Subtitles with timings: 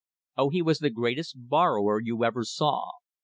[0.35, 2.93] Oh, he was the greatest borrower you ever saw!"